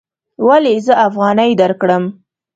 ولې 0.47 0.73
زه 0.85 0.93
افغانۍ 1.07 1.51
درکړم؟ 1.61 2.03